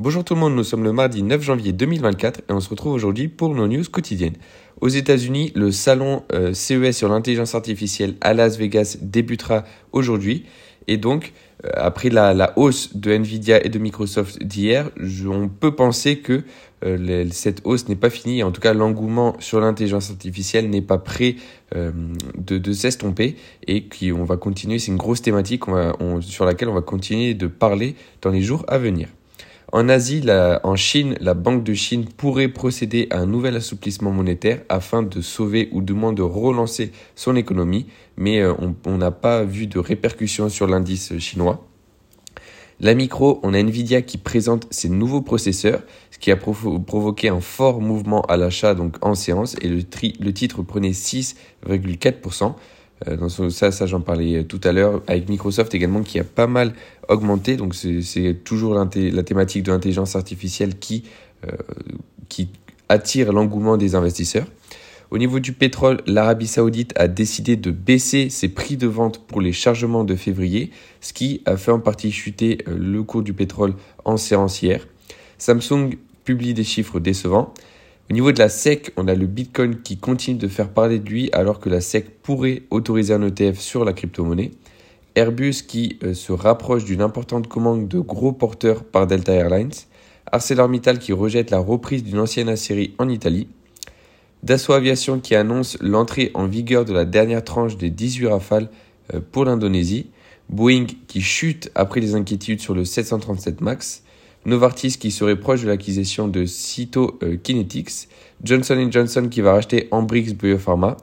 Bonjour 0.00 0.24
tout 0.24 0.32
le 0.32 0.40
monde, 0.40 0.54
nous 0.54 0.64
sommes 0.64 0.82
le 0.82 0.94
mardi 0.94 1.22
9 1.22 1.42
janvier 1.42 1.74
2024 1.74 2.38
et 2.48 2.52
on 2.54 2.60
se 2.60 2.70
retrouve 2.70 2.94
aujourd'hui 2.94 3.28
pour 3.28 3.54
nos 3.54 3.68
news 3.68 3.84
quotidiennes. 3.84 4.36
Aux 4.80 4.88
États-Unis, 4.88 5.52
le 5.54 5.70
salon 5.72 6.22
euh, 6.32 6.54
CES 6.54 6.96
sur 6.96 7.10
l'intelligence 7.10 7.54
artificielle 7.54 8.14
à 8.22 8.32
Las 8.32 8.56
Vegas 8.56 8.96
débutera 9.02 9.62
aujourd'hui 9.92 10.46
et 10.88 10.96
donc 10.96 11.34
euh, 11.66 11.68
après 11.74 12.08
la, 12.08 12.54
hausse 12.56 12.96
de 12.96 13.12
Nvidia 13.12 13.62
et 13.62 13.68
de 13.68 13.78
Microsoft 13.78 14.42
d'hier, 14.42 14.90
on 15.28 15.50
peut 15.50 15.76
penser 15.76 16.20
que 16.20 16.44
euh, 16.82 17.26
cette 17.30 17.60
hausse 17.64 17.86
n'est 17.90 17.94
pas 17.94 18.08
finie. 18.08 18.42
En 18.42 18.52
tout 18.52 18.62
cas, 18.62 18.72
l'engouement 18.72 19.36
sur 19.38 19.60
l'intelligence 19.60 20.10
artificielle 20.10 20.70
n'est 20.70 20.80
pas 20.80 20.96
prêt 20.96 21.36
de, 21.74 22.72
s'estomper 22.72 23.36
et 23.66 23.84
qu'on 23.86 24.24
va 24.24 24.38
continuer. 24.38 24.78
C'est 24.78 24.92
une 24.92 24.96
grosse 24.96 25.20
thématique 25.20 25.64
sur 26.20 26.46
laquelle 26.46 26.70
on 26.70 26.74
va 26.74 26.80
continuer 26.80 27.34
de 27.34 27.48
parler 27.48 27.96
dans 28.22 28.30
les 28.30 28.40
jours 28.40 28.64
à 28.66 28.78
venir. 28.78 29.08
En 29.72 29.88
Asie, 29.88 30.24
en 30.64 30.74
Chine, 30.74 31.14
la 31.20 31.34
Banque 31.34 31.62
de 31.62 31.74
Chine 31.74 32.04
pourrait 32.04 32.48
procéder 32.48 33.06
à 33.10 33.18
un 33.18 33.26
nouvel 33.26 33.54
assouplissement 33.54 34.10
monétaire 34.10 34.62
afin 34.68 35.04
de 35.04 35.20
sauver 35.20 35.68
ou 35.70 35.80
du 35.80 35.92
moins 35.92 36.12
de 36.12 36.22
relancer 36.22 36.90
son 37.14 37.36
économie, 37.36 37.86
mais 38.16 38.40
euh, 38.40 38.52
on 38.84 38.98
n'a 38.98 39.12
pas 39.12 39.44
vu 39.44 39.68
de 39.68 39.78
répercussions 39.78 40.48
sur 40.48 40.66
l'indice 40.66 41.16
chinois. 41.18 41.64
La 42.80 42.94
micro, 42.94 43.38
on 43.44 43.54
a 43.54 43.58
Nvidia 43.58 44.02
qui 44.02 44.18
présente 44.18 44.66
ses 44.72 44.88
nouveaux 44.88 45.20
processeurs, 45.20 45.82
ce 46.10 46.18
qui 46.18 46.32
a 46.32 46.36
provoqué 46.36 47.28
un 47.28 47.40
fort 47.40 47.80
mouvement 47.80 48.22
à 48.22 48.36
l'achat 48.36 48.74
donc 48.74 48.96
en 49.02 49.14
séance 49.14 49.54
et 49.60 49.68
le, 49.68 49.82
le 50.20 50.32
titre 50.32 50.62
prenait 50.62 50.90
6,4%. 50.90 52.54
Euh, 53.08 53.16
dans 53.16 53.28
ça, 53.28 53.86
j'en 53.86 54.00
parlais 54.00 54.36
euh, 54.36 54.44
tout 54.44 54.60
à 54.64 54.72
l'heure, 54.72 55.02
avec 55.06 55.28
Microsoft 55.28 55.74
également 55.74 56.02
qui 56.02 56.18
a 56.18 56.24
pas 56.24 56.46
mal 56.46 56.74
augmenté. 57.08 57.56
Donc 57.56 57.74
c'est 57.74 58.44
toujours 58.44 58.74
la 58.74 58.86
thématique 59.22 59.62
de 59.62 59.72
l'intelligence 59.72 60.16
artificielle 60.16 60.78
qui, 60.78 61.04
euh, 61.46 61.52
qui 62.28 62.48
attire 62.88 63.32
l'engouement 63.32 63.76
des 63.76 63.94
investisseurs. 63.94 64.46
Au 65.10 65.18
niveau 65.18 65.40
du 65.40 65.52
pétrole, 65.52 66.02
l'Arabie 66.06 66.46
saoudite 66.46 66.92
a 66.96 67.08
décidé 67.08 67.56
de 67.56 67.72
baisser 67.72 68.30
ses 68.30 68.48
prix 68.48 68.76
de 68.76 68.86
vente 68.86 69.26
pour 69.26 69.40
les 69.40 69.52
chargements 69.52 70.04
de 70.04 70.14
février, 70.14 70.70
ce 71.00 71.12
qui 71.12 71.42
a 71.46 71.56
fait 71.56 71.72
en 71.72 71.80
partie 71.80 72.12
chuter 72.12 72.58
le 72.66 73.02
cours 73.02 73.22
du 73.22 73.32
pétrole 73.32 73.74
en 74.04 74.16
séance 74.16 74.62
hier. 74.62 74.86
Samsung 75.36 75.96
publie 76.24 76.54
des 76.54 76.62
chiffres 76.62 77.00
décevants. 77.00 77.52
Au 78.10 78.12
niveau 78.12 78.32
de 78.32 78.40
la 78.40 78.48
SEC, 78.48 78.92
on 78.96 79.06
a 79.06 79.14
le 79.14 79.26
Bitcoin 79.26 79.82
qui 79.82 79.96
continue 79.96 80.36
de 80.36 80.48
faire 80.48 80.70
parler 80.70 80.98
de 80.98 81.08
lui 81.08 81.30
alors 81.32 81.60
que 81.60 81.68
la 81.68 81.80
SEC 81.80 82.20
pourrait 82.22 82.62
autoriser 82.70 83.14
un 83.14 83.22
ETF 83.22 83.60
sur 83.60 83.84
la 83.84 83.92
crypto-monnaie. 83.92 84.50
Airbus 85.14 85.62
qui 85.68 85.96
euh, 86.02 86.12
se 86.12 86.32
rapproche 86.32 86.84
d'une 86.84 87.02
importante 87.02 87.46
commande 87.46 87.86
de 87.86 88.00
gros 88.00 88.32
porteurs 88.32 88.82
par 88.82 89.06
Delta 89.06 89.32
Airlines. 89.32 89.70
ArcelorMittal 90.32 90.98
qui 90.98 91.12
rejette 91.12 91.52
la 91.52 91.60
reprise 91.60 92.02
d'une 92.02 92.18
ancienne 92.18 92.56
série 92.56 92.94
en 92.98 93.08
Italie. 93.08 93.46
Dassault 94.42 94.72
Aviation 94.72 95.20
qui 95.20 95.36
annonce 95.36 95.78
l'entrée 95.80 96.32
en 96.34 96.46
vigueur 96.46 96.84
de 96.84 96.92
la 96.92 97.04
dernière 97.04 97.44
tranche 97.44 97.76
des 97.76 97.90
18 97.90 98.26
rafales 98.26 98.70
euh, 99.14 99.20
pour 99.20 99.44
l'Indonésie. 99.44 100.10
Boeing 100.48 100.86
qui 101.06 101.20
chute 101.20 101.70
après 101.76 102.00
les 102.00 102.16
inquiétudes 102.16 102.60
sur 102.60 102.74
le 102.74 102.84
737 102.84 103.60
MAX. 103.60 104.02
Novartis 104.46 104.96
qui 104.98 105.10
serait 105.10 105.36
proche 105.36 105.62
de 105.62 105.68
l'acquisition 105.68 106.26
de 106.26 106.46
Cytokinetics, 106.46 108.08
Johnson 108.42 108.88
Johnson 108.90 109.28
qui 109.30 109.42
va 109.42 109.52
racheter 109.52 109.88
Ambrix 109.90 110.32
Biopharma, 110.34 110.96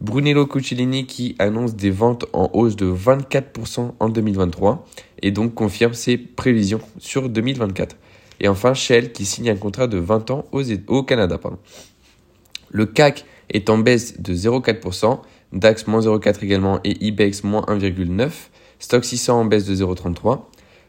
Brunello 0.00 0.46
Cucellini 0.46 1.06
qui 1.06 1.36
annonce 1.38 1.76
des 1.76 1.90
ventes 1.90 2.24
en 2.32 2.50
hausse 2.52 2.74
de 2.74 2.90
24% 2.90 3.92
en 4.00 4.08
2023 4.08 4.86
et 5.22 5.30
donc 5.30 5.54
confirme 5.54 5.94
ses 5.94 6.16
prévisions 6.18 6.80
sur 6.98 7.28
2024. 7.28 7.96
Et 8.40 8.48
enfin 8.48 8.74
Shell 8.74 9.12
qui 9.12 9.24
signe 9.24 9.50
un 9.50 9.56
contrat 9.56 9.86
de 9.86 9.98
20 9.98 10.30
ans 10.30 10.44
au 10.88 11.02
Canada. 11.04 11.38
Le 12.70 12.86
CAC 12.86 13.24
est 13.50 13.68
en 13.68 13.78
baisse 13.78 14.20
de 14.20 14.34
0,4%, 14.34 15.20
DAX 15.52 15.86
moins 15.86 16.00
0,4 16.00 16.42
également 16.44 16.80
et 16.84 17.04
IBEX 17.04 17.44
moins 17.44 17.62
1,9, 17.62 18.30
Stock 18.78 19.04
600 19.04 19.40
en 19.40 19.44
baisse 19.44 19.66
de 19.66 19.74
0,33. 19.74 20.40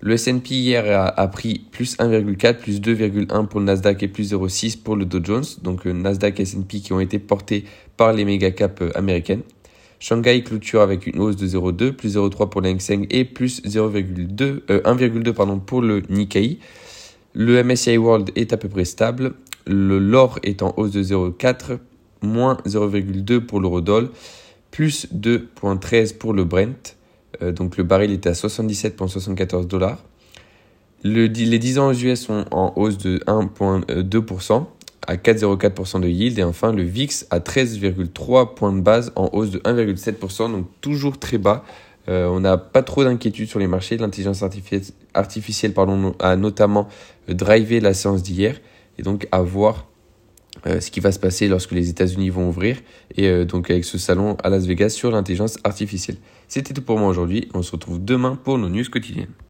Le 0.00 0.14
S&P 0.14 0.54
hier 0.54 1.12
a, 1.16 1.28
pris 1.28 1.66
plus 1.72 1.96
1,4, 1.98 2.58
plus 2.58 2.80
2,1 2.80 3.46
pour 3.48 3.58
le 3.58 3.66
Nasdaq 3.66 4.02
et 4.04 4.08
plus 4.08 4.32
0,6 4.32 4.80
pour 4.80 4.94
le 4.94 5.04
Dow 5.04 5.18
Jones. 5.22 5.44
Donc 5.62 5.84
le 5.84 5.92
Nasdaq 5.92 6.38
et 6.38 6.42
S&P 6.42 6.80
qui 6.80 6.92
ont 6.92 7.00
été 7.00 7.18
portés 7.18 7.64
par 7.96 8.12
les 8.12 8.24
méga 8.24 8.52
caps 8.52 8.80
euh, 8.82 8.90
américaines. 8.94 9.42
Shanghai 9.98 10.44
clôture 10.44 10.82
avec 10.82 11.08
une 11.08 11.18
hausse 11.18 11.34
de 11.34 11.46
0,2, 11.48 11.92
plus 11.92 12.16
0,3 12.16 12.48
pour 12.48 12.60
le 12.60 12.68
et 13.10 13.24
plus 13.24 13.60
0,2, 13.64 14.60
1,2 14.68 15.28
euh, 15.28 15.32
pardon 15.32 15.58
pour 15.58 15.82
le 15.82 16.02
Nikkei. 16.08 16.60
Le 17.34 17.62
MSCI 17.64 17.96
World 17.96 18.30
est 18.36 18.52
à 18.52 18.56
peu 18.56 18.68
près 18.68 18.84
stable. 18.84 19.34
Le 19.66 19.98
l'or 19.98 20.38
est 20.44 20.62
en 20.62 20.72
hausse 20.76 20.92
de 20.92 21.02
0,4, 21.02 21.78
moins 22.22 22.58
0,2 22.66 23.40
pour 23.40 23.60
l'eurodoll, 23.60 24.10
plus 24.70 25.08
2,13 25.12 26.16
pour 26.16 26.32
le 26.32 26.44
Brent. 26.44 26.97
Euh, 27.42 27.52
donc 27.52 27.76
le 27.76 27.84
baril 27.84 28.12
était 28.12 28.28
à 28.28 28.32
77,74 28.32 29.66
dollars. 29.66 30.02
les 31.04 31.28
10 31.28 31.78
ans 31.78 31.88
aux 31.88 31.94
US 31.94 32.22
sont 32.22 32.44
en 32.50 32.72
hausse 32.76 32.98
de 32.98 33.18
1,2% 33.26 34.66
à 35.06 35.16
4,04% 35.16 36.00
de 36.00 36.08
yield. 36.08 36.38
Et 36.38 36.44
enfin, 36.44 36.72
le 36.72 36.82
VIX 36.82 37.26
à 37.30 37.40
13,3 37.40 38.54
points 38.54 38.72
de 38.72 38.80
base 38.80 39.12
en 39.16 39.30
hausse 39.32 39.50
de 39.50 39.58
1,7%, 39.60 40.52
donc 40.52 40.66
toujours 40.80 41.18
très 41.18 41.38
bas. 41.38 41.64
Euh, 42.08 42.26
on 42.26 42.40
n'a 42.40 42.56
pas 42.56 42.82
trop 42.82 43.04
d'inquiétude 43.04 43.48
sur 43.48 43.58
les 43.58 43.66
marchés. 43.66 43.96
L'intelligence 43.96 44.42
artificielle, 45.14 45.74
a 46.20 46.36
notamment 46.36 46.88
euh, 47.28 47.34
drivé 47.34 47.80
la 47.80 47.94
séance 47.94 48.22
d'hier. 48.22 48.60
Et 48.98 49.02
donc 49.02 49.28
à 49.32 49.42
voir 49.42 49.86
ce 50.66 50.90
qui 50.90 51.00
va 51.00 51.12
se 51.12 51.18
passer 51.18 51.48
lorsque 51.48 51.72
les 51.72 51.88
États-Unis 51.88 52.30
vont 52.30 52.48
ouvrir. 52.48 52.78
Et 53.16 53.44
donc 53.44 53.70
avec 53.70 53.84
ce 53.84 53.98
salon 53.98 54.36
à 54.42 54.48
Las 54.48 54.66
Vegas 54.66 54.90
sur 54.90 55.10
l'intelligence 55.10 55.58
artificielle. 55.64 56.16
C'était 56.48 56.74
tout 56.74 56.82
pour 56.82 56.98
moi 56.98 57.08
aujourd'hui. 57.08 57.48
On 57.54 57.62
se 57.62 57.72
retrouve 57.72 58.04
demain 58.04 58.38
pour 58.42 58.58
nos 58.58 58.68
news 58.68 58.84
quotidiennes. 58.90 59.38